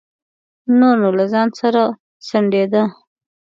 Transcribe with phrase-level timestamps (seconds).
[0.79, 1.83] نور نو له ځانه سره
[2.27, 2.83] سڼېده.